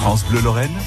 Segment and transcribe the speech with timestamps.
[0.00, 0.78] France Bleu Lorraine,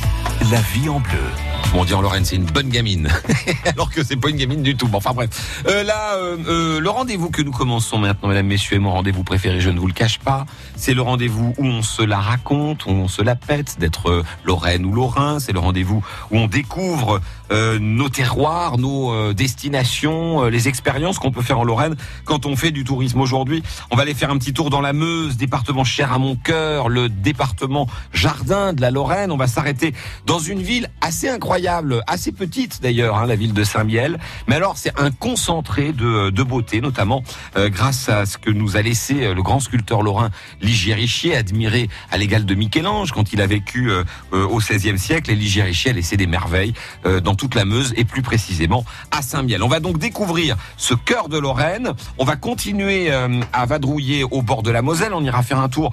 [0.49, 1.52] la vie en bleu.
[1.75, 3.09] On dit en Lorraine, c'est une bonne gamine.
[3.65, 4.87] Alors que c'est pas une gamine du tout.
[4.87, 5.63] Bon, enfin bref.
[5.67, 9.23] Euh, là, euh, euh, le rendez-vous que nous commençons maintenant, mesdames, messieurs, est mon rendez-vous
[9.23, 10.45] préféré, je ne vous le cache pas.
[10.75, 14.23] C'est le rendez-vous où on se la raconte, où on se la pète d'être euh,
[14.45, 15.39] Lorraine ou Lorrain.
[15.39, 17.21] C'est le rendez-vous où on découvre
[17.51, 21.95] euh, nos terroirs, nos euh, destinations, les expériences qu'on peut faire en Lorraine
[22.25, 23.63] quand on fait du tourisme aujourd'hui.
[23.91, 26.89] On va aller faire un petit tour dans la Meuse, département cher à mon cœur,
[26.89, 29.31] le département jardin de la Lorraine.
[29.31, 29.93] On va s'arrêter
[30.25, 31.62] dans une ville assez incroyable,
[32.07, 34.19] assez petite d'ailleurs, hein, la ville de Saint-Miel.
[34.47, 37.23] Mais alors c'est un concentré de, de beauté, notamment
[37.55, 40.29] euh, grâce à ce que nous a laissé euh, le grand sculpteur lorrain
[40.61, 44.03] Ligier Richier, admiré à l'égal de Michel-Ange quand il a vécu euh,
[44.33, 45.31] euh, au XVIe siècle.
[45.31, 46.73] Et Ligier a laissé des merveilles
[47.05, 49.63] euh, dans toute la Meuse et plus précisément à Saint-Miel.
[49.63, 51.93] On va donc découvrir ce cœur de Lorraine.
[52.17, 55.13] On va continuer à vadrouiller au bord de la Moselle.
[55.13, 55.91] On ira faire un tour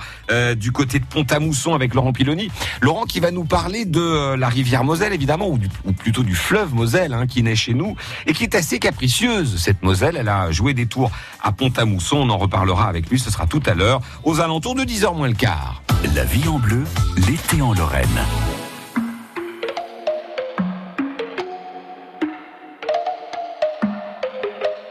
[0.57, 2.51] du côté de Pont-à-Mousson avec Laurent Piloni.
[2.81, 6.75] Laurent qui va nous parler de la rivière Moselle, évidemment, du- ou plutôt du fleuve
[6.75, 7.95] Moselle, hein, qui naît chez nous
[8.27, 10.17] et qui est assez capricieuse, cette Moselle.
[10.19, 11.11] Elle a joué des tours
[11.43, 12.17] à Pont-à-Mousson.
[12.17, 13.19] On en reparlera avec lui.
[13.21, 15.83] Ce sera tout à l'heure, aux alentours de 10h moins le quart.
[16.15, 16.85] La vie en bleu,
[17.29, 18.09] l'été en Lorraine.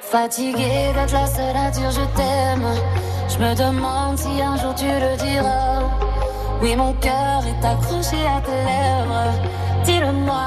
[0.02, 2.68] Fatiguée d'être la seule à dire je t'aime.
[3.30, 5.82] Je me demande si un jour tu le diras.
[6.62, 9.34] Oui, mon cœur est accroché à tes lèvres.
[9.90, 10.46] Dis-le-moi.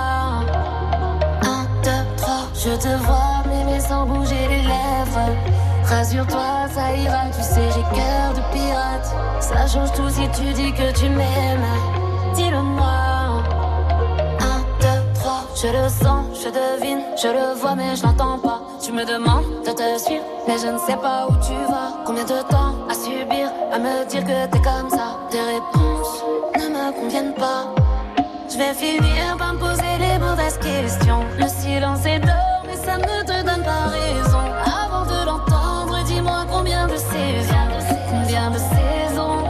[1.42, 2.44] Un, deux, trois.
[2.54, 5.30] Je te vois m'aimer sans bouger les lèvres.
[5.84, 7.24] Rassure-toi, ça ira.
[7.36, 9.08] Tu sais, j'ai cœur de pirate.
[9.40, 11.72] Ça change tout si tu dis que tu m'aimes.
[12.36, 13.42] Dis-le-moi.
[14.48, 18.60] Un, deux, trois, je le sens, je devine, je le vois mais je l'entends pas.
[18.80, 21.90] Tu me demandes de te suivre, mais je ne sais pas où tu vas.
[22.06, 25.18] Combien de temps à subir, à me dire que t'es comme ça?
[25.30, 26.22] Tes réponses
[26.60, 27.81] ne me conviennent pas.
[28.52, 31.24] Je vais finir par me poser les mauvaises questions.
[31.38, 34.44] Le silence est d'or, mais ça ne te donne pas raison.
[34.66, 37.68] Avant de l'entendre, dis-moi combien de saisons,
[38.10, 39.44] combien de saisons.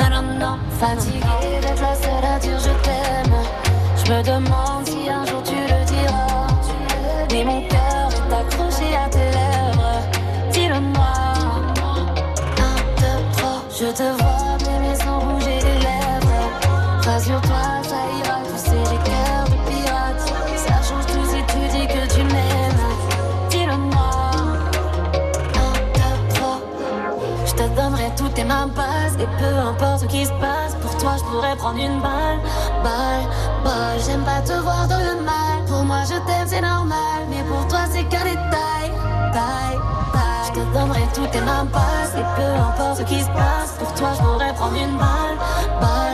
[0.00, 3.36] Non, non, fatiguée d'être la seule à dire je t'aime.
[3.94, 6.48] Je me demande si un jour tu le diras.
[7.30, 10.00] Mais mon cœur est accroché à tes lèvres.
[10.50, 11.14] Dis-le-moi.
[12.58, 14.27] Un, deux, trois, je te vois
[27.58, 29.16] te donnerai toutes tes mains basses.
[29.18, 32.38] Et peu importe ce qui se passe Pour toi je pourrais prendre une balle.
[32.84, 33.26] Balle,
[33.64, 35.58] balle J'aime pas te voir dans le mal.
[35.66, 37.20] Pour moi je t'aime c'est normal.
[37.30, 38.88] Mais pour toi c'est qu'un détail.
[39.32, 39.78] Taille,
[40.12, 40.44] taille.
[40.46, 42.14] Je te donnerai toutes tes mains basses.
[42.16, 45.36] Et peu importe ce qui se passe Pour toi je pourrais prendre une Balle,
[45.80, 46.07] balle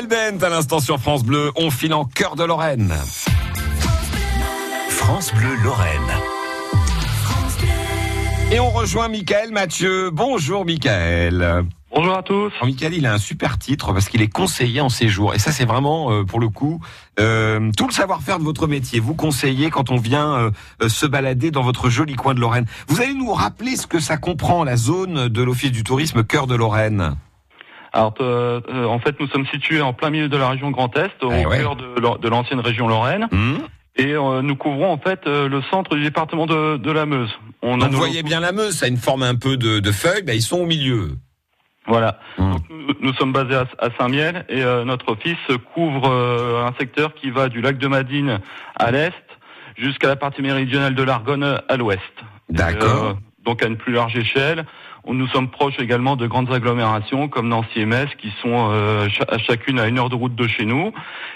[0.00, 1.50] Amel Bent à l'instant sur France Bleu.
[1.56, 2.94] On file en cœur de Lorraine.
[4.88, 5.90] France Bleu Lorraine.
[8.50, 10.10] Et on rejoint Michael Mathieu.
[10.10, 11.64] Bonjour Michael.
[11.94, 12.50] Bonjour à tous.
[12.54, 15.34] Alors, Michael, il a un super titre parce qu'il est conseiller en séjour.
[15.34, 16.80] Et ça, c'est vraiment, euh, pour le coup,
[17.18, 19.00] euh, tout le savoir-faire de votre métier.
[19.00, 20.50] Vous conseillez quand on vient
[20.80, 22.66] euh, se balader dans votre joli coin de Lorraine.
[22.88, 26.46] Vous allez nous rappeler ce que ça comprend, la zone de l'Office du tourisme Cœur
[26.46, 27.16] de Lorraine?
[27.92, 30.96] Alors, euh, euh, en fait, nous sommes situés en plein milieu de la région Grand
[30.96, 31.58] Est, au Eh ouais.
[31.58, 33.58] cœur de, l'an- de l'ancienne région Lorraine, Hum
[33.96, 37.30] et euh, nous couvrons en fait euh, le centre du département de, de la Meuse.
[37.60, 39.80] On Donc, nos vous voyez bien la Meuse, ça a une forme un peu de,
[39.80, 41.16] de feuilles, ben, ils sont au milieu.
[41.86, 42.18] Voilà.
[42.38, 45.36] Donc, nous, nous sommes basés à, à Saint-Miel et euh, notre office
[45.74, 48.38] couvre euh, un secteur qui va du lac de Madine
[48.76, 49.12] à l'est
[49.76, 52.00] jusqu'à la partie méridionale de l'Argonne à l'ouest.
[52.48, 53.18] D'accord.
[53.44, 54.64] Donc à une plus large échelle.
[55.06, 59.38] Nous sommes proches également de grandes agglomérations comme Nancy et Metz qui sont euh, à
[59.38, 60.92] chacune à une heure de route de chez nous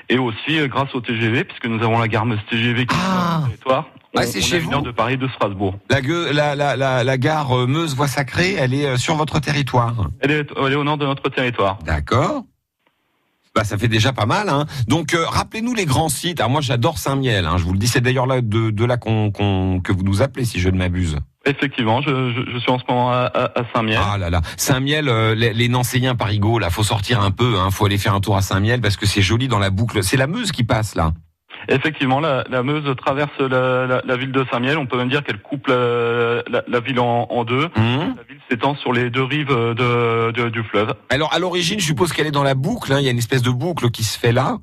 [0.09, 2.99] et aussi euh, grâce au TGV puisque nous avons la gare Meuse TGV qui est
[3.01, 3.31] Ah.
[3.39, 3.87] sur le territoire.
[4.17, 5.77] Ah, c'est chez est vous de Paris de Strasbourg.
[5.91, 9.17] La, gueu- la, la, la, la gare euh, Meuse Voie Sacrée, elle est euh, sur
[9.17, 10.09] votre territoire.
[10.21, 11.79] Elle est, elle est au nord de notre territoire.
[11.85, 12.45] D'accord.
[13.57, 14.49] Bah, ça fait déjà pas mal.
[14.49, 14.67] Hein.
[14.89, 16.41] Donc, euh, rappelez-nous les grands sites.
[16.41, 17.47] Alors, moi, j'adore Saint-Miel.
[17.47, 17.57] Hein.
[17.57, 20.23] Je vous le dis, c'est d'ailleurs là de, de là qu'on, qu'on- que vous nous
[20.23, 21.19] appelez, si je ne m'abuse.
[21.47, 24.01] Effectivement, je, je, je suis en ce moment à, à, Saint-Miel.
[24.03, 27.55] Ah là là, Saint-Miel, euh, les, les Nancéiens parigots, là, faut sortir un peu.
[27.59, 27.71] Hein.
[27.71, 30.03] Faut aller faire un tour à Saint-Miel parce que c'est joli dans la boucle.
[30.03, 31.13] C'est la Meuse qui passe là.
[31.69, 34.77] Effectivement, la, la Meuse traverse la, la, la ville de Saint-Miel.
[34.77, 37.69] On peut même dire qu'elle coupe la, la, ville en, en deux.
[37.77, 38.15] Hum.
[38.17, 40.95] La ville s'étend sur les deux rives de, de- du fleuve.
[41.09, 42.93] Alors, à l'origine, je suppose qu'elle est dans la boucle.
[42.93, 42.99] hein.
[43.01, 44.59] Il y a une espèce de boucle qui se fait là.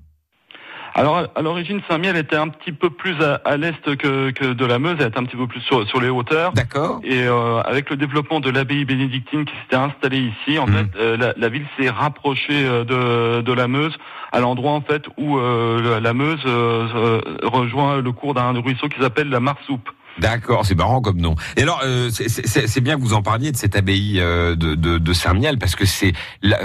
[0.93, 4.65] Alors, à l'origine, Saint-Miel était un petit peu plus à, à l'est que, que de
[4.65, 4.97] la Meuse.
[4.99, 6.51] Elle était un petit peu plus sur, sur les hauteurs.
[6.53, 6.99] D'accord.
[7.03, 10.73] Et euh, avec le développement de l'abbaye bénédictine qui s'était installée ici, en Mhm.
[10.73, 13.95] fait, euh, la, la ville s'est rapprochée euh, de, de la Meuse,
[14.31, 18.51] à l'endroit en fait où euh, la, la Meuse euh, euh, rejoint le cours d'un
[18.59, 19.89] ruisseau qui s'appelle la Marsoupe.
[20.17, 21.35] D'accord, c'est marrant comme nom.
[21.55, 24.97] Et alors, euh, c'est- bien que vous en parliez de cette abbaye euh, de, de,
[24.97, 26.13] de Saint-Miel, parce que c'est,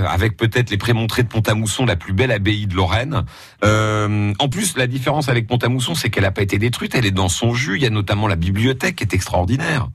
[0.08, 3.25] avec peut-être les Prémontrés de Pont-à-Mousson, la plus belle abbaye de Lorraine.
[3.64, 7.10] Euh, en plus, la différence avec Pont-à-Mousson, c'est qu'elle n'a pas été détruite, elle est
[7.12, 7.76] dans son jus.
[7.76, 9.88] Il y a notamment la bibliothèque qui est extraordinaire.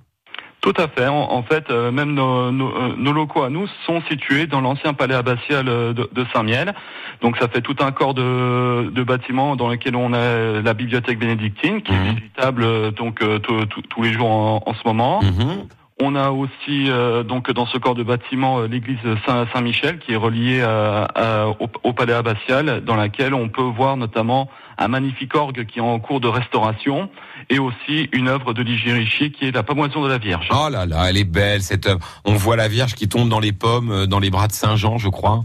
[0.62, 1.08] Tout à fait.
[1.08, 4.62] En, en fait, euh, même nos, nos, euh, nos locaux à nous sont situés dans
[4.62, 6.74] l'ancien palais abbatial euh, de, de Saint-Miel.
[7.22, 11.18] Donc, ça fait tout un corps de, de bâtiments dans lequel on a la bibliothèque
[11.19, 12.06] bénédictine, qui Mhm.
[12.06, 15.22] est visitable euh, donc tous- les jours en, en ce moment.
[15.24, 15.66] Mhm.
[16.04, 20.16] On a aussi euh, donc dans ce corps de bâtiment l'église Saint- Saint-Michel qui est
[20.16, 24.50] reliée à- à- au, au palais abbatial, dans laquelle on peut voir notamment
[24.83, 27.10] un magnifique orgue qui est en cours de restauration
[27.50, 30.48] et aussi une œuvre de Ligier Richier qui est la pamoison de la Vierge.
[30.51, 32.00] Oh là là, elle est belle cette œuvre.
[32.25, 34.75] On voit la Vierge qui tombe dans les pommes, euh, dans les bras de Saint
[34.75, 35.44] Jean, je crois.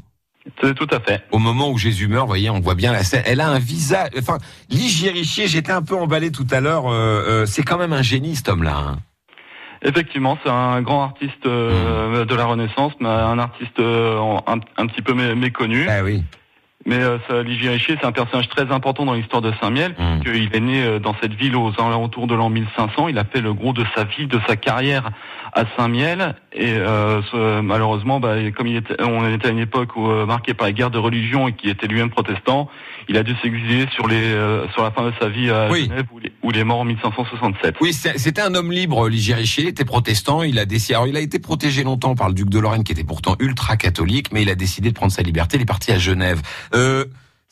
[0.63, 1.25] C'est tout à fait.
[1.33, 3.23] Au moment où Jésus meurt, vous voyez, on voit bien la scène.
[3.27, 4.11] Elle a un visage.
[4.17, 4.39] Enfin,
[4.71, 6.87] Ligier Richier, j'étais un peu emballé tout à l'heure.
[6.87, 8.77] euh, euh, c'est quand même un génie, cet homme-là.
[8.77, 8.99] hein.
[9.83, 15.03] Effectivement, c'est un grand artiste euh, de la Renaissance, mais un artiste un, un petit
[15.03, 15.87] peu mé- méconnu.
[15.89, 16.23] Ah oui.
[16.87, 19.95] Mais euh, ça, Ligier Richier, c'est un personnage très important dans l'histoire de Saint-Miel.
[19.99, 20.21] Mm.
[20.21, 23.09] qu'il est né euh, dans cette ville aux alentours de l'an 1500.
[23.09, 25.11] Il a fait le gros de sa vie, de sa carrière
[25.57, 26.37] à Saint-Miel.
[26.53, 30.25] Et euh, ce- malheureusement, bah, comme il était, on était à une époque où, euh,
[30.27, 32.69] marquée par les guerres de religion et qui était lui-même protestant,
[33.09, 35.85] il a dû s'exiler sur les euh, sur la fin de sa vie à Oui.
[35.87, 37.77] Genève où il, est- où il est mort en 1567.
[37.81, 39.65] Oui, c'était un homme libre, Ligier Richier.
[39.65, 40.43] Il était protestant.
[40.43, 40.95] Il a décidé.
[40.95, 43.77] Alors, il a été protégé longtemps par le duc de Lorraine, qui était pourtant ultra
[43.77, 45.57] catholique, mais il a décidé de prendre sa liberté.
[45.57, 46.43] Il est parti à Genève.
[46.75, 47.05] Euh,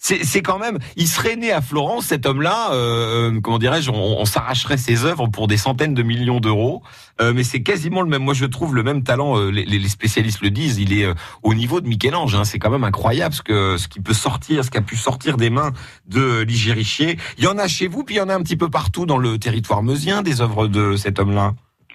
[0.04, 0.78] c'est quand même.
[0.96, 2.72] Il serait né à Florence, cet homme-là.
[2.72, 6.82] Euh, euh, comment dirais-je On, s'arracherait ses œuvres pour des centaines de millions d'euros.
[7.22, 8.22] Euh, mais c'est quasiment le même.
[8.22, 9.38] Moi, je trouve le même talent.
[9.38, 10.78] euh, les, les spécialistes le disent.
[10.78, 12.34] Il est euh, au niveau de Michel-Ange.
[12.34, 12.44] Hein.
[12.44, 15.38] C'est quand même incroyable ce que ce qui peut sortir, ce qui a pu sortir
[15.38, 15.72] des mains
[16.06, 17.18] de Ligier Richier.
[17.38, 19.06] Il y en a chez vous, puis il y en a un petit peu partout
[19.06, 21.54] dans le territoire meusien des œuvres de cet homme-là?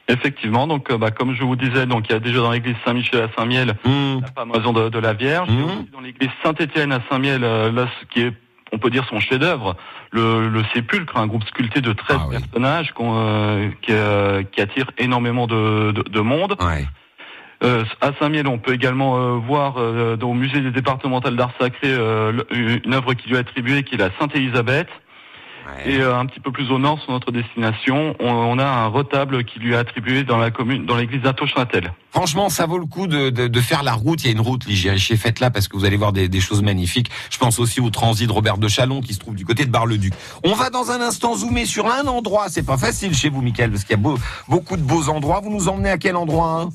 [0.09, 2.75] Effectivement, donc euh, bah, comme je vous disais, donc il y a déjà dans l'église
[2.83, 4.21] Saint-Michel à Saint-Miel Mmh.
[4.21, 5.49] la pamoison de, de la Vierge.
[5.51, 8.33] Et aussi dans l'église Saint-Étienne à Saint-Miel, euh, là, ce qui est,
[8.71, 9.75] on peut dire, son chef-d'œuvre,
[10.11, 12.37] le, le sépulcre, un groupe sculpté de 13 Ah oui.
[12.39, 16.55] personnages euh, qui, euh, qui attire énormément de, de, de monde.
[16.59, 16.85] Ouais.
[17.63, 21.51] Euh, à Saint-Miel, on peut également euh, voir euh, dans- au musée des départementales d'art
[21.59, 24.87] sacré euh, le- une œuvre qui lui est attribuée, qui est la Sainte-Élisabeth.
[25.85, 25.91] Ouais.
[25.93, 28.87] Et euh, un petit peu plus au nord, sur notre destination, on, on a un
[28.87, 31.93] retable qui lui est attribué dans la commune, dans l'église d'Atoche-Natel.
[32.11, 34.23] Franchement, ça vaut le coup de, de, de faire la route.
[34.23, 36.61] Il y a une route Ligériché, faites-la parce que vous allez voir des, des choses
[36.63, 37.09] magnifiques.
[37.29, 39.71] Je pense aussi au transit de Robert de Chalon qui se trouve du côté de
[39.71, 40.13] Bar-le-Duc.
[40.43, 42.45] On va dans un instant zoomer sur un endroit.
[42.49, 44.17] C'est pas facile chez vous, Michael, parce qu'il y a beau-
[44.47, 45.39] beaucoup de beaux endroits.
[45.41, 46.69] Vous nous emmenez à quel endroit hein?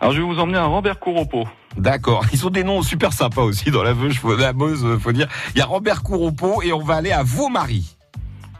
[0.00, 1.44] Alors je vais vous emmener à Robert Couropot.
[1.76, 2.24] D'accord.
[2.32, 5.28] Ils ont des noms super sympas aussi dans la Veuge, faut- la Meuse, faut dire.
[5.54, 7.84] Il y a Robert Couropot et on va aller à Vaumary.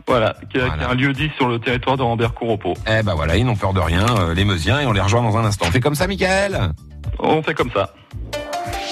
[0.07, 0.75] Voilà, qui est, Voilà.
[0.77, 2.75] qui est un lieu dit sur le territoire de Robert Couropot.
[2.87, 5.23] Eh ben voilà, ils n'ont peur de rien, euh, les Meusiens, et on les rejoint
[5.23, 5.67] dans un instant.
[5.69, 6.71] On fait comme ça, Michael?
[7.19, 7.91] On fait comme ça.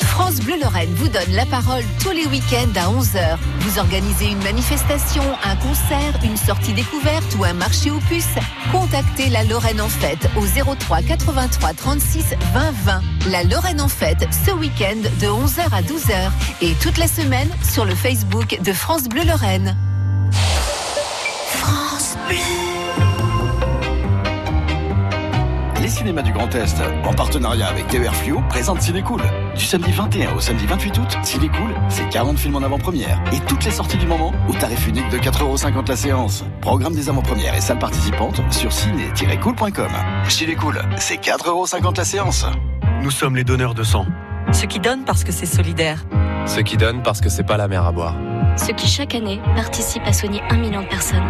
[0.03, 3.39] France Bleu Lorraine vous donne la parole tous les week-ends à 11h.
[3.61, 8.27] Vous organisez une manifestation, un concert, une sortie découverte ou un marché aux puces
[8.71, 13.01] Contactez la Lorraine en fête au 03 83 36 20 20.
[13.31, 16.31] La Lorraine en fête ce week-end de 11h à 12h
[16.63, 19.77] et toute la semaine sur le Facebook de France Bleu Lorraine.
[25.81, 29.23] Les cinémas du Grand Est, en partenariat avec TER Fluo, présentent Cinécool.
[29.57, 33.65] Du samedi 21 au samedi 28 août, Cinécool, c'est 40 films en avant-première et toutes
[33.65, 36.45] les sorties du moment au tarif unique de 4,50€ la séance.
[36.61, 39.91] Programme des avant-premières et salles participantes sur ciné-cool.com.
[40.29, 42.47] Cinécool, c'est 4,50€ la séance.
[43.03, 44.07] Nous sommes les donneurs de sang.
[44.53, 46.05] Ceux qui donnent parce que c'est solidaire.
[46.47, 48.15] Ceux qui donnent parce que c'est pas la mer à boire.
[48.57, 51.23] Ceux qui chaque année participent à soigner un million de personnes.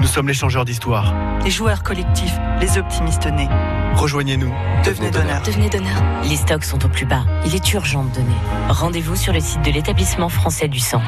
[0.00, 1.12] Nous sommes les changeurs d'histoire.
[1.44, 3.48] Les joueurs collectifs, les optimistes nés.
[3.94, 4.52] Rejoignez-nous.
[4.84, 5.42] Devenez donneur.
[5.42, 5.96] Devenez donneur.
[6.28, 7.24] Les stocks sont au plus bas.
[7.44, 8.36] Il est urgent de donner.
[8.68, 11.02] Rendez-vous sur le site de l'établissement français du sang.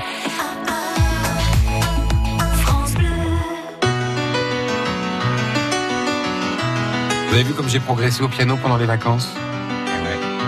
[7.28, 9.28] Vous avez vu comme j'ai progressé au piano pendant les vacances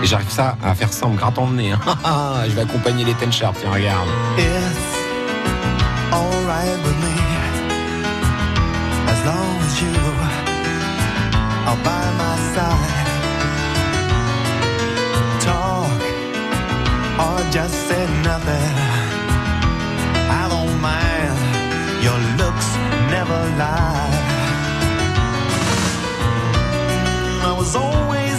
[0.01, 1.71] Et j'arrive ça à faire ça en me grattant le nez.
[1.71, 1.79] hein.
[2.47, 4.07] Je vais accompagner les Ten Sharp, tiens, regarde.
[4.37, 5.00] It's
[6.13, 7.15] alright with me
[9.11, 9.95] as long as you
[11.69, 13.09] are by my side.
[15.47, 16.01] Talk
[17.23, 18.75] or just say nothing.
[20.39, 21.37] I don't mind.
[22.05, 22.67] Your looks
[23.15, 24.11] never lie.
[27.49, 28.30] I was always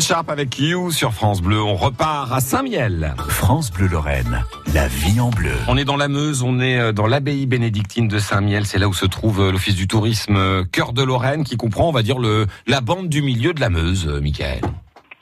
[0.00, 1.60] Sharp avec You sur France Bleu.
[1.62, 3.14] On repart à Saint-Miel.
[3.28, 4.42] France Bleu Lorraine,
[4.72, 5.52] la vie en bleu.
[5.68, 8.64] On est dans la Meuse, on est euh, dans l'abbaye bénédictine de Saint-Miel.
[8.64, 11.88] C'est là où se trouve euh, l'office du tourisme euh, Cœur de Lorraine, qui comprend,
[11.88, 14.62] on va dire, le, la bande du milieu de la Meuse, Michael.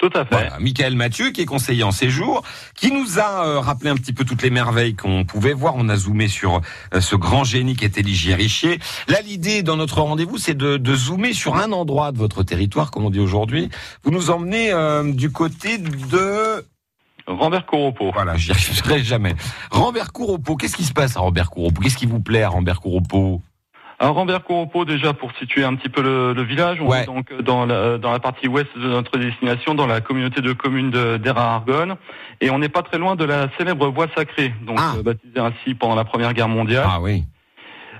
[0.04, 0.34] Tout à fait.
[0.34, 2.42] Voilà, Michael Mathieu, qui est conseiller en séjour,
[2.74, 5.76] qui nous a euh, rappelé un petit peu toutes les merveilles qu'on pouvait voir.
[5.78, 6.60] On a zoomé sur
[6.92, 8.80] euh, ce grand génie qui était Ligier Richier.
[9.08, 12.90] Là, l'idée dans notre rendez-vous, c'est de, de zoomer sur un endroit de votre territoire,
[12.90, 13.70] comme on dit aujourd'hui.
[14.02, 16.66] Vous nous emmenez euh, du côté de...
[17.26, 18.10] Rambert-Coropo.
[18.12, 19.34] Voilà, j'y arriverai jamais.
[19.70, 23.40] Rambert-Couropos, qu'est-ce qui se passe à Rambert-Couropos Qu'est-ce qui vous plaît à Rambert-Couropos
[24.00, 27.02] Alors Rambert-Coropo, déjà pour situer un petit peu le, le village, on Ouais.
[27.02, 30.52] est donc dans la, dans la partie ouest de notre destination, dans la communauté de
[30.52, 31.96] communes de- d'Air à Argonne,
[32.40, 34.94] et on n'est pas très loin de la célèbre voie sacrée, donc Ah.
[34.98, 36.86] euh, baptisée ainsi pendant la Première Guerre mondiale.
[36.88, 37.24] Ah oui.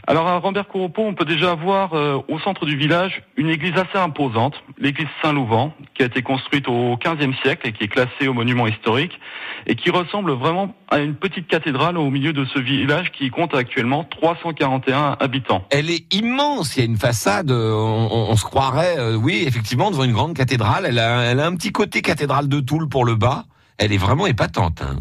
[0.07, 3.97] Alors à Rambert-Coropo, on peut déjà voir euh, au centre du village une église assez
[3.97, 8.35] imposante, l'église Saint-Louvent, qui a été construite au XVe siècle et qui est classée au
[8.35, 9.19] monument historique,
[9.67, 13.55] et qui ressemble vraiment à une petite cathédrale au milieu de ce village qui compte
[13.55, 15.65] actuellement 341 habitants.
[15.71, 16.77] Elle est immense.
[16.77, 17.51] Il y a une façade.
[17.51, 20.85] euh, On, on- on se croirait, euh, oui, effectivement, devant une grande cathédrale.
[20.87, 23.45] Elle a, elle a un petit côté cathédrale de Toul pour le bas.
[23.79, 24.83] Elle est vraiment épatante.
[24.83, 24.97] hein.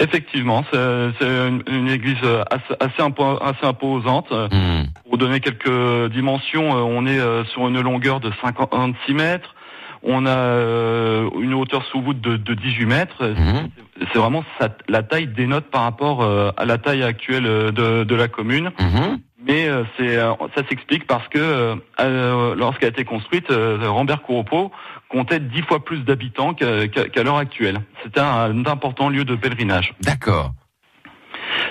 [0.00, 0.78] Effectivement, c'est
[1.20, 2.16] c'est une, une église
[2.50, 4.30] assez, assez, impo- assez imposante.
[4.32, 4.84] Hmm.
[5.08, 9.54] Pour donner quelques dimensions, euh, on est euh, sur une longueur de 56 mètres.
[10.02, 13.24] On a euh, une hauteur sous voûte de, de 18 mètres.
[13.24, 13.68] Mhm.
[14.12, 16.22] C'est- vraiment ça- la taille dénote par rapport
[16.56, 18.70] à la taille actuelle de, de la commune.
[18.80, 19.18] Mhm.
[19.46, 21.76] Mais c'est ça s'explique parce que
[22.56, 24.72] lorsqu'elle a été construite, euh, Rambert-Couropot
[25.14, 27.80] comptait dix fois plus d'habitants qu'à l'heure actuelle.
[28.02, 29.94] C'était un, important lieu de pèlerinage.
[30.00, 30.52] D'accord.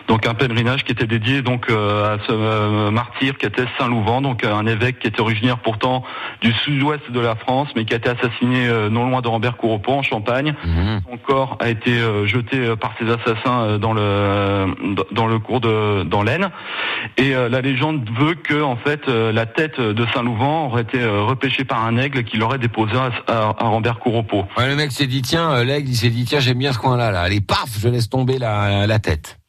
[0.08, 3.88] Donc un pèlerinage qui était dédié donc euh, à ce euh, martyr qui était Saint
[3.88, 6.04] Louvent, donc euh, un évêque qui était originaire pourtant
[6.42, 9.94] du sud-ouest de la France, mais qui a été assassiné euh, non loin de Rambert-Couropot
[9.94, 10.54] en Champagne.
[10.66, 11.02] Mhm.
[11.10, 14.68] Son corps a été euh, jeté par ses assassins euh, dans le
[15.12, 16.50] dans le cours de dans l'Aisne.
[17.18, 20.82] Et euh, la légende veut que en fait euh, la tête de Saint Louvent aurait
[20.84, 24.46] été euh, repêchée par un aigle qui l'aurait déposée à, à, à Rambert-Couropot.
[24.58, 27.12] Ouais, le mec s'est dit tiens, l'aigle, il s'est dit tiens, j'aime bien ce coin-là.
[27.12, 27.22] Là.
[27.22, 29.40] Allez, paf, je laisse tomber la, la tête.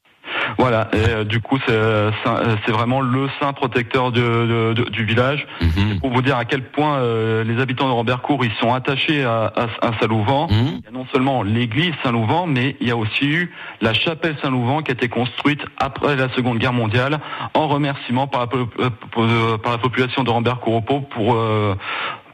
[0.59, 4.91] Voilà, et euh, du coup c'est euh, euh, vraiment le saint protecteur de, de- de-
[4.91, 5.47] du village.
[5.61, 6.01] Mhm.
[6.01, 9.53] Pour vous dire à quel point euh, les habitants de Rambercourt ils sont attachés à,
[9.57, 10.49] à, à Saint-Louvent.
[10.51, 10.57] Mhm.
[10.79, 14.37] Il y a non seulement l'église Saint-Louvent, mais il y a aussi eu la chapelle
[14.43, 17.21] Saint-Louvent qui a été construite après la Seconde Guerre mondiale
[17.55, 21.75] en remerciement par la, euh, par la population de Rambert-Couropot pour euh,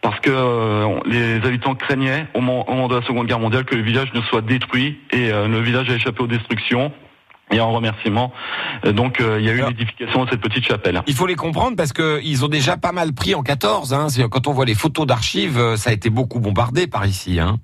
[0.03, 3.65] parce que euh, les habitants craignaient au moment, au moment de la Seconde Guerre mondiale
[3.65, 6.91] que le village ne soit détruit et euh, le village a échappé aux destructions.
[7.53, 8.33] Et en remerciement,
[8.85, 11.03] euh, donc euh, il y a eu Alors- l'édification de cette petite chapelle.
[11.09, 13.93] Il faut les comprendre parce que ils ont déjà pas mal pris en 14.
[13.93, 14.07] Hein.
[14.31, 17.41] Quand on voit les photos d'archives, euh, ça a été beaucoup bombardé par ici.
[17.41, 17.57] Hein.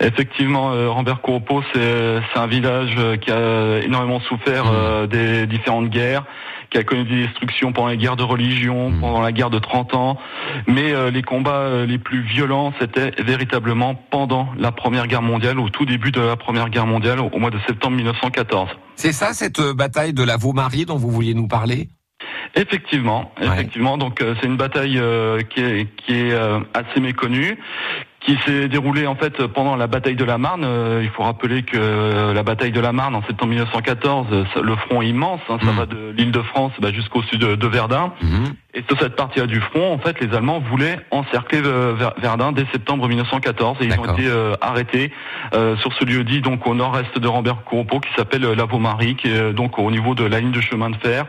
[0.00, 4.70] Effectivement, euh, Rambert-Couropot, c'est c'est un village qui a énormément souffert Mmh.
[4.74, 6.24] euh, des différentes guerres,
[6.70, 9.00] qui a connu des destructions pendant les guerres de religion, Mmh.
[9.00, 10.18] pendant la guerre de 30 ans.
[10.66, 15.58] Mais euh, les combats euh, les plus violents, c'était véritablement pendant la Première Guerre mondiale,
[15.58, 18.68] au tout début de la Première Guerre mondiale, au mois de septembre 1914.
[18.96, 21.88] C'est ça cette euh, bataille de la Vaumarie dont vous vouliez nous parler?
[22.54, 23.98] Effectivement, effectivement.
[23.98, 27.58] Donc euh, c'est une bataille euh, qui est, qui est euh, assez méconnue,
[28.20, 30.64] qui s'est déroulée en fait pendant la bataille de la Marne.
[30.64, 34.44] Euh, il faut rappeler que euh, la bataille de la Marne en septembre 1914, euh,
[34.52, 35.76] ça- le front est immense, hein, ça Mm.
[35.76, 38.12] va de l'île de France bah, jusqu'au sud de, de Verdun.
[38.20, 38.54] Mhm.
[38.78, 42.52] Et sur cette partie-là du front, en fait, les Allemands voulaient encercler euh, Ver- Verdun
[42.52, 45.10] dès septembre 1914 et ils ont été euh, arrêtés
[45.52, 49.28] euh, sur ce lieu dit donc au nord-est de Rambert-Couropot qui s'appelle la Vaumarie, qui
[49.28, 51.26] est donc au niveau de la ligne de chemin de fer.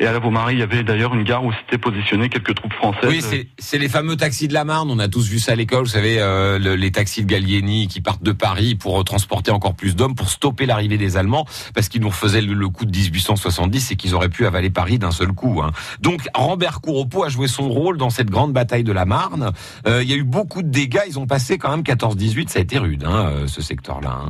[0.00, 2.72] Et à la Vaumarie, il y avait d'ailleurs une gare où s'étaient positionnées quelques troupes
[2.74, 3.08] françaises.
[3.08, 3.20] Oui,
[3.58, 4.90] c'est- les fameux taxis de la Marne.
[4.90, 5.84] On a tous vu ça à l'école.
[5.84, 9.74] Vous savez, euh, le- les taxis de Gallieni qui partent de Paris pour transporter encore
[9.76, 12.90] plus d'hommes, pour stopper l'arrivée des Allemands, parce qu'ils nous refaisaient le, le coup de
[12.90, 15.60] 1870 et qu'ils auraient pu avaler Paris d'un seul coup.
[15.62, 15.70] hein.
[16.00, 19.52] Donc, Rambert Couropot a joué son rôle dans cette grande bataille de la Marne.
[19.86, 21.02] Euh, Il y a eu beaucoup de dégâts.
[21.06, 22.48] Ils ont passé quand même 14-18.
[22.48, 24.10] Ça a été rude, hein, euh, ce secteur-là.
[24.24, 24.28] hein.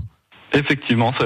[0.52, 1.24] Effectivement, ça,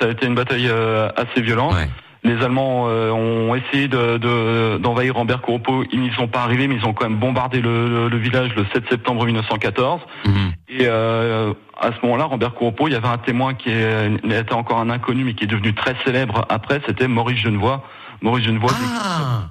[0.00, 1.74] ça a été une bataille euh, assez violente.
[1.74, 1.90] Ouais.
[2.24, 5.84] Les Allemands euh, ont essayé de- de- d'envahir Rambert-Couropot.
[5.92, 8.54] Ils n'y sont pas arrivés, mais ils ont quand même bombardé le, le- le village
[8.56, 10.00] le 7 septembre 1914.
[10.26, 10.32] Mhm.
[10.70, 14.88] Et euh, à ce moment-là, Rambert-Couropot, il y avait un témoin qui était encore un
[14.88, 16.80] inconnu, mais qui est devenu très célèbre après.
[16.86, 17.84] C'était Maurice Genevoix.
[18.22, 19.50] Maurice Genevoix, Ah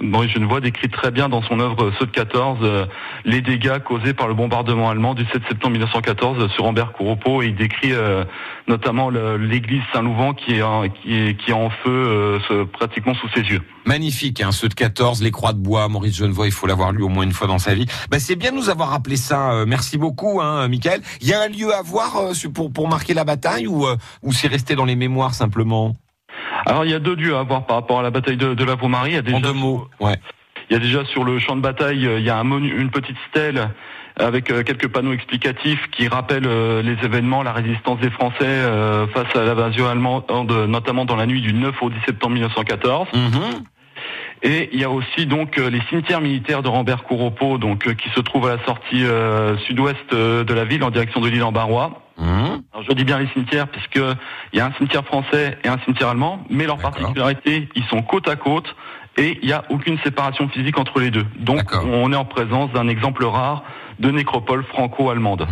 [0.00, 2.86] Maurice Genevoix décrit très bien dans son œuvre de 14 euh,
[3.24, 7.56] les dégâts causés par le bombardement allemand du 7 septembre 1914 sur Rambert-Couropot et il
[7.56, 8.24] décrit euh,
[8.68, 13.42] notamment l'église Saint-Louvent qui est, en, qui qui est en feu euh, pratiquement sous ses
[13.42, 13.60] yeux.
[13.86, 17.08] Magnifique, hein, de 14, les croix de bois, Maurice Genevoix, il faut l'avoir lu au
[17.08, 17.86] moins une fois dans sa vie.
[18.10, 19.52] Bah, c'est bien de nous avoir rappelé ça.
[19.52, 21.02] euh, merci beaucoup, hein, Michael.
[21.20, 23.96] Il y a un lieu à voir euh, pour, pour marquer la bataille ou, euh,
[24.22, 25.94] ou c'est resté dans les mémoires simplement?
[26.66, 28.64] Alors il y a deux lieux à voir par rapport à la bataille de, de
[28.64, 29.10] la Vaumarie.
[29.10, 30.16] Il y a déjà En deux mots, ouais.
[30.70, 32.74] Il y a déjà sur le champ de bataille, euh, il y a un monu-
[32.74, 33.68] une petite stèle
[34.18, 38.62] avec euh, quelques panneaux explicatifs qui rappellent euh, les événements, la résistance des Français
[39.12, 40.24] face à l'invasion allemande,
[40.68, 43.08] notamment dans la nuit du 9 au 10 septembre 1914.
[43.12, 43.64] Mhm.
[44.44, 48.10] Et il y a aussi donc euh, les cimetières militaires de Rambert-Couropot, donc euh, qui
[48.10, 51.50] se trouvent à la sortie euh, sud-ouest de la ville en direction de l'île en
[51.50, 52.02] Barrois.
[52.18, 52.62] Mhm.
[52.72, 53.96] Alors, je dis bien les cimetières puisque
[54.52, 58.02] il y a un cimetière français et un cimetière allemand, mais leur particularité, ils sont
[58.02, 58.76] côte à côte
[59.16, 61.24] et il n'y a aucune séparation physique entre les deux.
[61.38, 63.64] Donc on est en présence d'un exemple rare
[63.98, 65.46] de nécropole franco-allemande.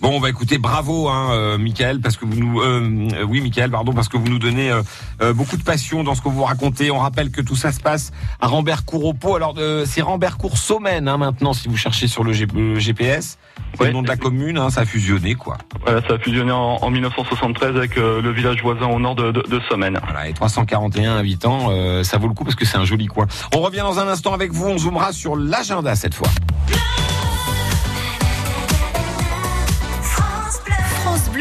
[0.00, 3.40] Bon, on va écouter bravo, hein, euh, Michael, parce que vous nous, euh, euh, oui,
[3.40, 4.82] Michael, pardon, parce que vous nous donnez euh,
[5.22, 6.90] euh, beaucoup de passion dans ce que vous racontez.
[6.90, 9.36] On rappelle que tout ça se passe à Rambercourt au Pau.
[9.36, 13.38] Alors, euh, c'est Rambercourt Sommène, hein, maintenant, si vous cherchez sur le, G- le GPS.
[13.78, 15.58] C'est le nom de la commune, hein, ça a fusionné, quoi.
[15.84, 19.32] Voilà, ça a fusionné en, en 1973 avec euh, le village voisin au nord de,
[19.32, 19.60] de, de.
[19.68, 23.26] Voilà, et 341 habitants, euh, ça vaut le coup parce que c'est un joli coin.
[23.54, 24.66] On revient dans un instant avec vous.
[24.66, 26.28] On zoomera sur l'agenda cette fois.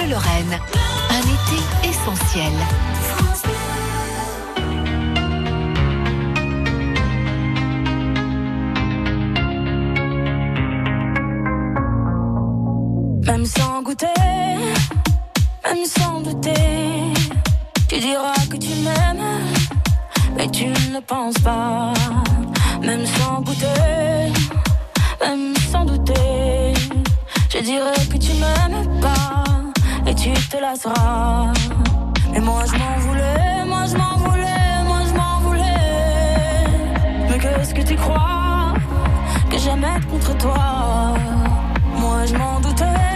[0.08, 0.60] Lorraine.
[1.10, 2.54] Un été essentiel.
[13.26, 14.08] Même sans goûter,
[15.64, 16.54] même sans douter,
[17.88, 19.42] tu diras que tu m'aimes,
[20.38, 21.94] mais tu ne penses pas.
[22.82, 24.32] Même sans goûter,
[25.22, 26.74] même sans douter,
[27.50, 29.45] je dirais que tu m'aimes pas,
[30.08, 31.54] et tu te lasseras.
[32.32, 35.64] Mais moi je m'en voulais, moi je m'en voulais, moi je m'en voulais.
[37.30, 38.74] Mais qu'est-ce que tu crois
[39.50, 41.14] que j'aimais contre toi?
[41.98, 43.15] Moi je m'en doutais,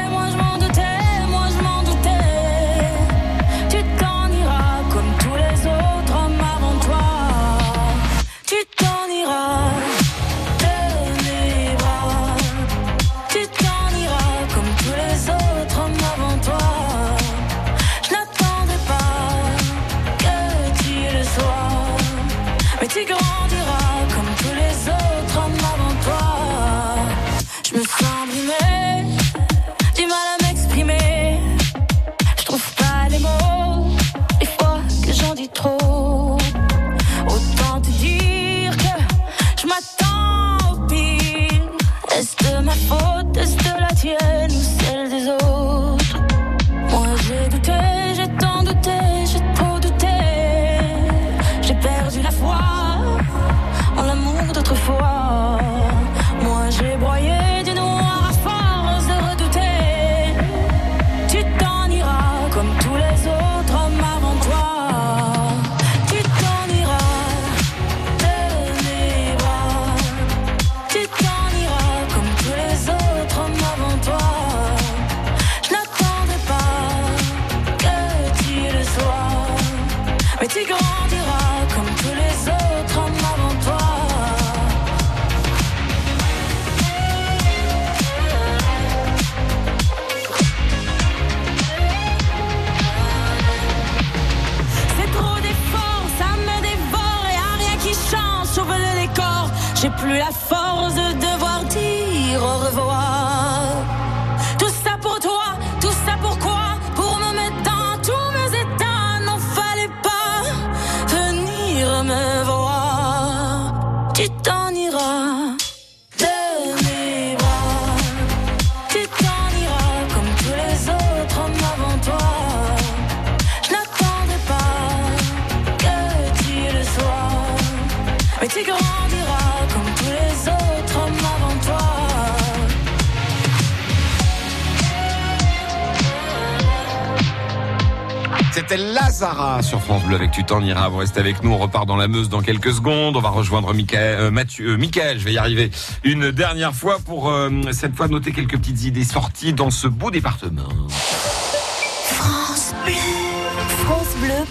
[138.59, 140.89] C'était Lazara sur France Bleu avec Tu t'en iras.
[140.89, 141.51] Vous restez avec nous.
[141.53, 143.15] On repart dans la Meuse dans quelques secondes.
[143.15, 145.71] On va rejoindre Michael, euh, Mathieu, euh, je vais y arriver
[146.03, 150.11] une dernière fois pour euh, cette fois noter quelques petites idées sorties dans ce beau
[150.11, 150.67] département.
[150.89, 153.18] France Bleu.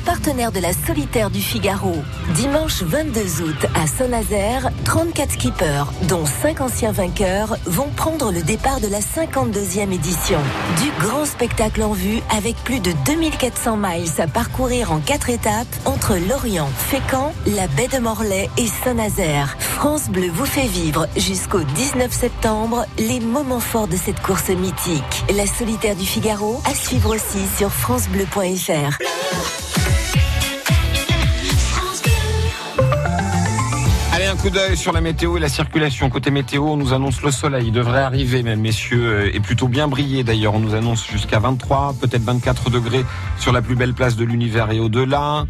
[0.05, 1.95] Partenaire de la Solitaire du Figaro.
[2.35, 8.81] Dimanche 22 août à Saint-Nazaire, 34 skippers, dont 5 anciens vainqueurs, vont prendre le départ
[8.81, 10.39] de la 52e édition.
[10.83, 15.67] Du grand spectacle en vue avec plus de 2400 miles à parcourir en 4 étapes
[15.85, 19.57] entre Lorient, Fécamp, la baie de Morlaix et Saint-Nazaire.
[19.59, 25.25] France Bleu vous fait vivre jusqu'au 19 septembre les moments forts de cette course mythique.
[25.35, 28.99] La Solitaire du Figaro à suivre aussi sur francebleu.fr.
[34.39, 36.09] coup d'œil sur la météo et la circulation.
[36.11, 37.67] Côté météo, on nous annonce le soleil.
[37.67, 40.55] Il devrait arriver, même messieurs, euh, et plutôt bien briller d'ailleurs.
[40.55, 43.05] On nous annonce jusqu'à 23, peut-être 24 degrés
[43.39, 45.47] sur la plus belle place de l'univers et au-delà.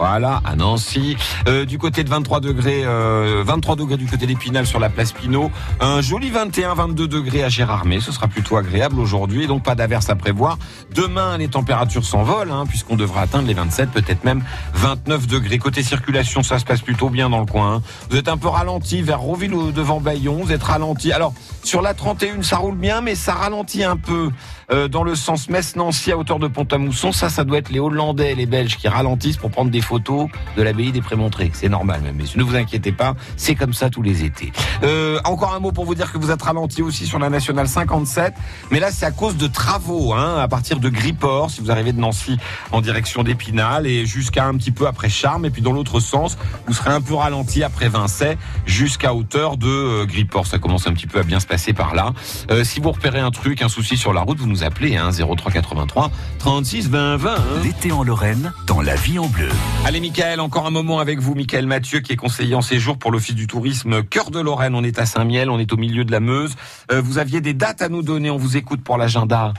[0.00, 1.14] Voilà, à Nancy.
[1.46, 5.12] Euh, du côté de 23 degrés, euh, 23 degrés du côté d'Épinal sur la place
[5.12, 5.50] Pinot.
[5.78, 8.00] Un joli 21-22 degrés à Gérardmer.
[8.00, 10.56] Ce sera plutôt agréable aujourd'hui, donc pas d'averse à prévoir.
[10.94, 15.58] Demain, les températures s'envolent, hein, puisqu'on devra atteindre les 27, peut-être même 29 degrés.
[15.58, 17.74] Côté circulation, ça se passe plutôt bien dans le coin.
[17.74, 17.82] hein.
[18.08, 20.40] Vous êtes un peu ralenti vers Roville devant Bayon.
[20.44, 21.12] Vous êtes ralenti.
[21.12, 24.30] Alors, sur la 31, ça roule bien, mais ça ralentit un peu
[24.72, 27.12] euh, dans le sens Metz-Nancy à hauteur de Pont-à-Mousson.
[27.12, 30.28] Ça, ça doit être les Hollandais et les Belges qui ralentissent pour prendre des photos
[30.56, 31.50] de l'abbaye des Prémontrés.
[31.52, 32.14] C'est normal, même.
[32.16, 34.52] Mais ne vous inquiétez pas, c'est comme ça tous les étés.
[34.84, 37.66] Euh, encore un mot pour vous dire que vous êtes ralenti aussi sur la nationale
[37.66, 38.34] 57,
[38.70, 41.92] mais là c'est à cause de travaux, hein, à partir de Griport, si vous arrivez
[41.92, 42.38] de Nancy
[42.70, 46.38] en direction d'Épinal et jusqu'à un petit peu après Charmes, et puis dans l'autre sens,
[46.66, 50.06] vous serez un peu ralenti après Vincey jusqu'à hauteur de euh.
[50.44, 52.12] Ça commence un petit peu à bien se passer par là.
[52.50, 55.10] Euh, si vous repérez un truc, un souci sur la route, vous nous appelez hein,
[55.10, 57.30] 0383 36 20 20.
[57.34, 57.40] hein.
[57.64, 59.48] L'été en Lorraine, dans la vie en bleu.
[59.86, 61.34] Allez, Michael, encore un moment avec vous.
[61.34, 64.74] Michael Mathieu, qui est conseiller en séjour pour l'Office du tourisme Cœur de Lorraine.
[64.74, 66.54] On est à Saint-Miel, on est au milieu de la Meuse.
[66.92, 69.52] Euh, vous aviez des dates à nous donner, on vous écoute pour l'agenda.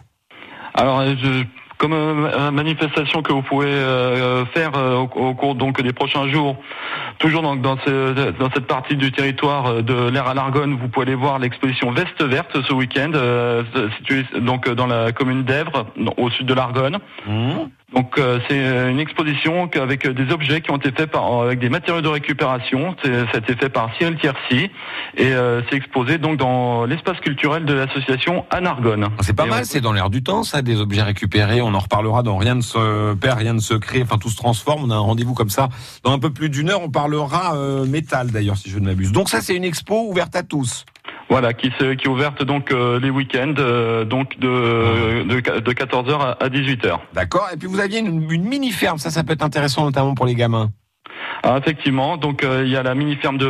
[0.73, 1.43] Alors, euh, je,
[1.77, 6.29] comme euh, manifestation que vous pouvez euh, faire euh, au, au cours donc des prochains
[6.29, 6.55] jours,
[7.19, 11.07] toujours donc dans, ce- dans cette partie du territoire de l'air à l'Argonne, vous pouvez
[11.07, 13.63] aller voir l'exposition Veste Verte ce week-end, euh,
[13.97, 16.99] située donc dans la commune d'Èvres, au sud de l'Argonne.
[17.93, 21.69] Donc euh, c'est une exposition avec des objets qui ont été faits par, avec des
[21.69, 22.95] matériaux de récupération.
[23.03, 24.69] C'est- Ça a été fait par Cyril Tiercy
[25.17, 29.07] et euh, c'est exposé donc dans l'espace culturel de l'association Anargonne.
[29.21, 31.61] C'est pas Et mal, on- c'est dans l'air du temps, ça, des objets récupérés.
[31.61, 34.01] On en reparlera dans Rien ne se perd, rien ne se crée.
[34.03, 34.83] Enfin, tout se transforme.
[34.85, 35.69] On a un rendez-vous comme ça.
[36.03, 39.11] Dans un peu plus d'une heure, on parlera euh, métal, d'ailleurs, si je ne m'abuse.
[39.11, 40.85] Donc ça, c'est une expo ouverte à tous.
[41.31, 45.71] Voilà, qui, se- qui est ouverte donc euh, les week-ends, euh, donc de, de, de
[45.71, 46.99] 14h à, à 18h.
[47.13, 47.47] D'accord.
[47.53, 48.97] Et puis vous aviez une, une mini-ferme.
[48.97, 50.71] Ça, ça peut être intéressant, notamment pour les gamins.
[51.43, 53.45] Ah, effectivement, donc euh, il y a la mini-ferme de,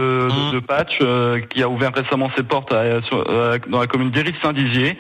[0.50, 4.12] de, de Patch euh, qui a ouvert récemment ses portes à- euh, dans la commune
[4.12, 4.98] d'Héry-Saint-Dizier.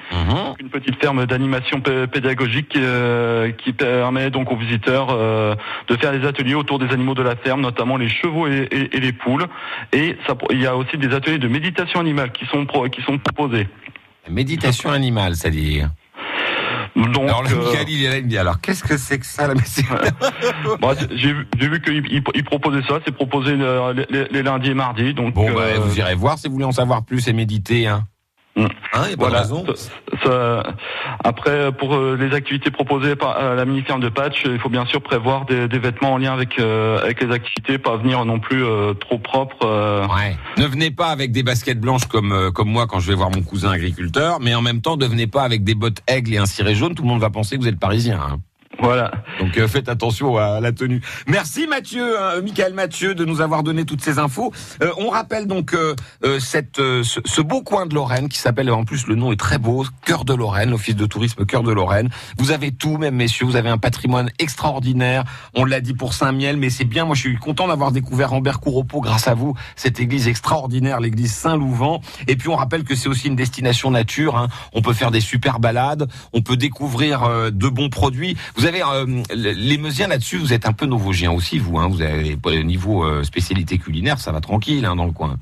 [0.60, 5.56] Une petite ferme d'animation pé- pédagogique euh, qui permet donc aux visiteurs euh,
[5.88, 8.97] de faire des ateliers autour des animaux de la ferme, notamment les chevaux et, et-
[8.97, 9.47] et les poules.
[9.93, 13.01] Et ça, il y a aussi des ateliers de méditation animale qui sont, pro- qui
[13.04, 13.67] sont proposés.
[14.30, 15.89] Méditation animale, c'est-à-dire?
[16.95, 19.17] Donc, alors là, euh, Michael, il est là, il me dit, alors qu'est-ce que c'est
[19.19, 23.51] que ça, la Bon, j'ai vu, j'ai vu qu'il il- il proposait ça, c'est proposé
[23.58, 25.13] euh, les, les- les lundis et mardis.
[25.13, 27.88] Donc, Bon, bah, euh, vous irez voir si vous voulez en savoir plus et méditer.
[27.88, 28.04] Hein.
[28.55, 28.65] Mm.
[28.93, 29.39] Hein, Voilà.
[29.41, 29.65] raison.
[29.65, 29.89] Ça-
[30.23, 30.63] ça-
[31.23, 34.85] après, pour euh, les activités proposées par euh, la mini-ferme de Patch, il faut bien
[34.85, 38.39] sûr prévoir des, des vêtements en lien avec, euh, avec les activités, pas venir non
[38.39, 39.65] plus euh, trop propre.
[39.65, 40.05] euh.
[40.07, 40.35] Ouais.
[40.57, 43.31] Ne venez pas avec des baskets blanches comme euh, comme moi quand je vais voir
[43.31, 46.37] mon cousin agriculteur, mais en même temps ne venez pas avec des bottes aigles et
[46.37, 46.93] un ciré jaune.
[46.93, 48.19] Tout le monde va penser que vous êtes parisien.
[48.21, 48.39] hein.
[48.79, 49.12] Voilà.
[49.39, 51.01] Donc euh, faites attention à la tenue.
[51.27, 54.51] Merci Mathieu, hein, euh, Michael Mathieu, de nous avoir donné toutes ces infos.
[54.81, 58.39] Euh, on rappelle donc euh, euh, cette, euh, ce, ce beau coin de Lorraine qui
[58.39, 61.62] s'appelle, en plus le nom est très beau, Cœur de Lorraine, l'office de tourisme Cœur
[61.63, 62.10] de Lorraine.
[62.38, 65.25] Vous avez tout, même messieurs, vous avez un patrimoine extraordinaire.
[65.53, 67.05] On l'a dit pour Saint-Miel, mais c'est bien.
[67.05, 70.99] Moi, je suis content d'avoir découvert Ambercourt au Pot grâce à vous, cette église extraordinaire,
[70.99, 71.99] l'église Saint-Louvent.
[72.27, 74.38] Et puis on rappelle que c'est aussi une destination nature.
[74.38, 74.47] hein.
[74.73, 78.38] On peut faire des super balades, on peut découvrir de bons produits.
[78.65, 81.78] Avez euh, les Meusiens là-dessus, vous êtes un peu nouveau-gien aussi, vous.
[81.80, 81.88] Hein.
[81.89, 85.38] Vous avez au niveau euh, spécialité culinaire, ça va tranquille hein, dans le coin.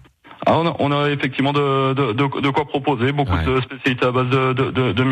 [0.45, 4.05] Ah, on, a, on a effectivement de, de, de, de quoi proposer, beaucoup de spécialités
[4.05, 5.03] à base de, de,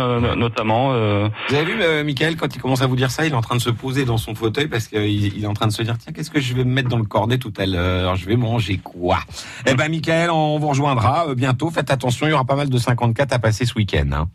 [0.00, 0.90] euh, notamment.
[0.92, 1.28] euh.
[1.48, 3.42] Vous avez vu, euh, Michael, quand il commence à vous dire ça, il est en
[3.42, 5.82] train de se poser dans son fauteuil parce qu'il il est en train de se
[5.82, 8.16] dire tiens, qu'est-ce que je vais me mettre dans le cornet tout à l'heure?
[8.16, 9.20] Je vais manger quoi?
[9.66, 11.70] Eh ben, Michael, on vous rejoindra euh, bientôt.
[11.70, 14.10] Faites attention, il y aura pas mal de 54 à passer ce week-end.
[14.12, 14.28] Hein.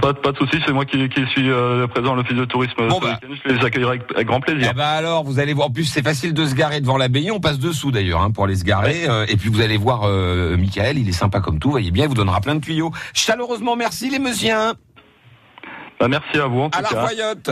[0.00, 2.74] Pas, pas de souci, c'est moi qui, qui suis euh, présent à l'office de tourisme.
[2.80, 3.16] week-end.
[3.44, 4.70] Je les accueillerai avec, avec grand plaisir.
[4.72, 5.68] Eh ben alors, vous allez voir.
[5.68, 7.30] En plus, c'est facile de se garer devant l'abbaye.
[7.30, 9.08] On passe dessous d'ailleurs hein, pour aller se garer.
[9.08, 11.70] Euh, et puis vous allez voir euh, Michael, il est sympa comme tout.
[11.70, 12.90] Voyez bien, il vous donnera plein de tuyaux.
[13.12, 14.74] Chaleureusement, merci les Meusiens.
[16.00, 17.06] Bah, merci à vous en tout À la.
[17.06, 17.50] Royotte.